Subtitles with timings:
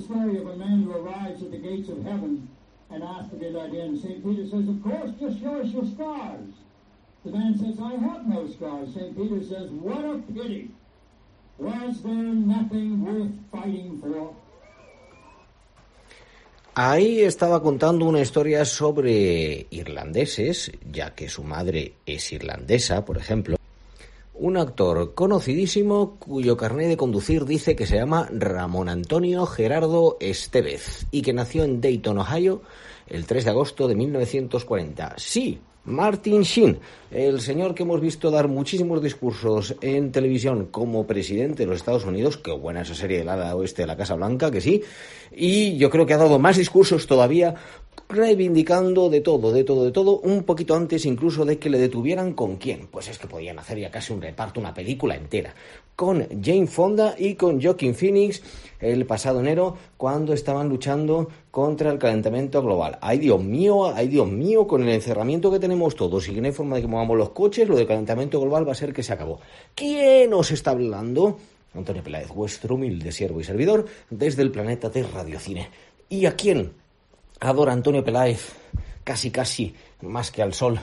[0.00, 2.48] Story of a man who arrives at the gates of heaven
[2.90, 3.98] and asks to be let in.
[4.00, 4.24] St.
[4.24, 6.52] Peter says, Of course, just show us your scars.
[7.24, 8.94] The man says, I have no scars.
[8.94, 9.16] St.
[9.16, 10.70] Peter says, What a pity.
[11.58, 14.34] Was there nothing worth fighting for?
[16.74, 23.59] Ahí estaba contando una historia sobre irlandeses, ya que su madre es irlandesa, por ejemplo.
[24.42, 31.04] Un actor conocidísimo cuyo carnet de conducir dice que se llama Ramón Antonio Gerardo Estevez
[31.10, 32.62] y que nació en Dayton, Ohio,
[33.06, 35.12] el 3 de agosto de 1940.
[35.18, 36.78] Sí, Martin Sheen,
[37.10, 42.06] el señor que hemos visto dar muchísimos discursos en televisión como presidente de los Estados
[42.06, 44.82] Unidos, qué buena esa serie de la oeste de la Casa Blanca, que sí,
[45.36, 47.56] y yo creo que ha dado más discursos todavía
[48.10, 52.32] reivindicando de todo, de todo, de todo, un poquito antes incluso de que le detuvieran
[52.32, 52.88] con quién.
[52.88, 55.54] Pues es que podían hacer ya casi un reparto, una película entera,
[55.94, 58.42] con Jane Fonda y con Joaquin Phoenix
[58.80, 62.98] el pasado enero cuando estaban luchando contra el calentamiento global.
[63.00, 66.46] Ay Dios mío, ay Dios mío, con el encerramiento que tenemos todos y que no
[66.46, 69.02] hay forma de que movamos los coches, lo del calentamiento global va a ser que
[69.02, 69.40] se acabó.
[69.74, 71.38] ¿Quién os está hablando?
[71.74, 75.68] Antonio Peláez, vuestro humilde siervo y servidor, desde el planeta de Radiocine.
[76.08, 76.72] ¿Y a quién
[77.40, 78.54] adora Antonio Peláez
[79.04, 80.78] casi casi más que al sol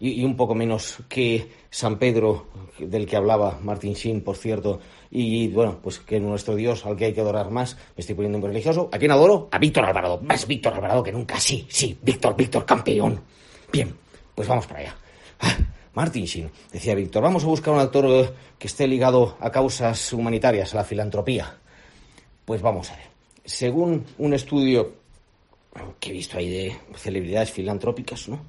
[0.00, 2.46] y, un poco menos que San Pedro
[2.78, 7.06] del que hablaba Martin Sheen, por cierto, y bueno, pues que nuestro Dios al que
[7.06, 8.88] hay que adorar más, me estoy poniendo muy religioso.
[8.92, 9.48] ¿A quién adoro?
[9.50, 13.20] A Víctor Alvarado, más Víctor Alvarado que nunca, sí, sí, Víctor, Víctor, campeón.
[13.72, 13.94] Bien,
[14.34, 14.96] pues vamos para allá.
[15.40, 15.56] Ah,
[15.94, 20.12] Martin Sheen, decía Víctor, vamos a buscar un actor eh, que esté ligado a causas
[20.12, 21.56] humanitarias, a la filantropía.
[22.44, 23.06] Pues vamos a ver.
[23.44, 24.92] Según un estudio
[26.00, 28.40] que he visto ahí de celebridades filantrópicas, ¿no?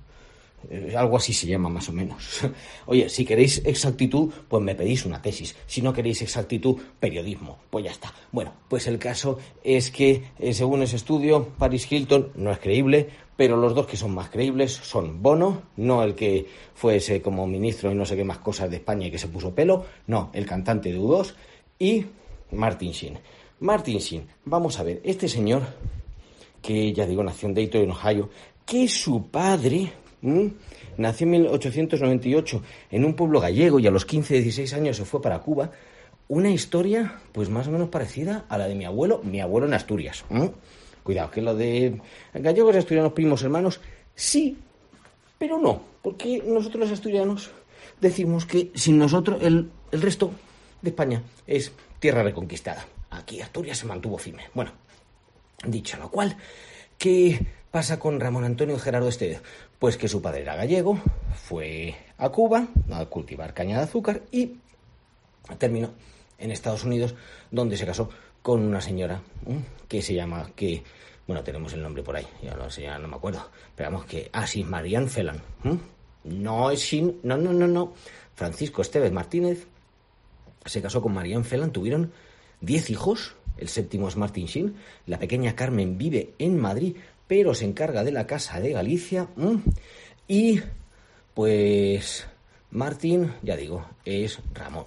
[0.69, 2.41] Eh, algo así se llama más o menos.
[2.85, 5.55] Oye, si queréis exactitud, pues me pedís una tesis.
[5.65, 7.59] Si no queréis exactitud, periodismo.
[7.69, 8.13] Pues ya está.
[8.31, 13.09] Bueno, pues el caso es que, eh, según ese estudio, Paris Hilton no es creíble,
[13.37, 17.89] pero los dos que son más creíbles son Bono, no el que fuese como ministro
[17.91, 20.45] y no sé qué más cosas de España y que se puso pelo, no, el
[20.45, 21.33] cantante de U2,
[21.79, 22.05] y
[22.51, 23.19] Martin Sheen.
[23.61, 25.61] Martin Sheen, vamos a ver, este señor,
[26.61, 28.29] que ya digo, nació en Dayton, en Ohio,
[28.65, 29.93] que su padre.
[30.97, 35.21] Nació en 1898 en un pueblo gallego y a los 15, 16 años se fue
[35.21, 35.71] para Cuba.
[36.27, 39.73] Una historia, pues más o menos parecida a la de mi abuelo, mi abuelo en
[39.73, 40.25] Asturias.
[41.03, 41.99] Cuidado, que lo de
[42.33, 43.79] gallegos, asturianos, primos, hermanos,
[44.13, 44.57] sí,
[45.37, 47.49] pero no, porque nosotros los asturianos
[48.01, 50.31] decimos que sin nosotros el, el resto
[50.81, 52.85] de España es tierra reconquistada.
[53.09, 54.43] Aquí Asturias se mantuvo firme.
[54.53, 54.71] Bueno,
[55.65, 56.37] dicho lo cual,
[56.97, 59.41] ¿qué pasa con Ramón Antonio Gerardo Estevez?
[59.77, 60.99] Pues que su padre era gallego,
[61.33, 64.57] fue a Cuba a cultivar caña de azúcar y
[65.57, 65.91] terminó
[66.37, 67.15] en Estados Unidos,
[67.51, 68.09] donde se casó
[68.41, 69.21] con una señora
[69.87, 70.83] que se llama, que,
[71.27, 74.29] bueno, tenemos el nombre por ahí, ya la señora no me acuerdo, pero vamos que,
[74.33, 75.41] ah, sí, Marianne Felan.
[76.23, 77.93] No es sin, no, no, no, no.
[78.35, 79.67] Francisco Estevez Martínez
[80.65, 82.11] se casó con Marianne Felan, tuvieron
[82.61, 84.75] 10 hijos, el séptimo es Martin Sheen,
[85.05, 86.95] la pequeña Carmen vive en Madrid,
[87.27, 89.27] pero se encarga de la Casa de Galicia.
[90.27, 90.61] Y
[91.33, 92.27] pues
[92.71, 94.85] Martín, ya digo, es Ramón.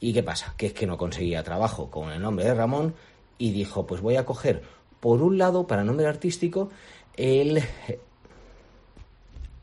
[0.00, 0.54] ¿Y qué pasa?
[0.56, 2.94] Que es que no conseguía trabajo con el nombre de Ramón
[3.38, 4.62] y dijo, pues voy a coger,
[5.00, 6.70] por un lado, para nombre artístico,
[7.16, 7.62] el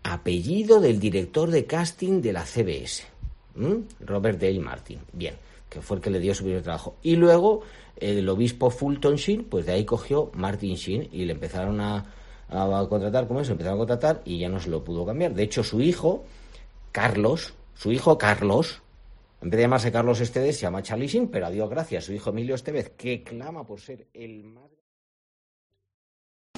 [0.03, 3.05] apellido del director de casting de la CBS,
[3.99, 4.99] Robert Dale Martin.
[5.13, 5.35] Bien,
[5.71, 6.97] que fue el que le dio su primer trabajo.
[7.01, 7.61] Y luego
[7.95, 12.05] el obispo Fulton Sheen, pues de ahí cogió Martin Sheen y le empezaron a,
[12.49, 15.33] a contratar, como eso, empezaron a contratar y ya no se lo pudo cambiar.
[15.33, 16.25] De hecho, su hijo,
[16.91, 18.81] Carlos, su hijo Carlos,
[19.41, 22.13] en vez de llamarse Carlos Estevez, se llama Charlie Sheen, pero a Dios gracias, su
[22.13, 24.69] hijo Emilio Estevez, que clama por ser el más...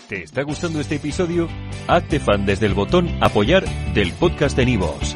[0.09, 1.47] ¿Te está gustando este episodio?
[1.87, 5.15] Hazte fan desde el botón apoyar del podcast de Nivos.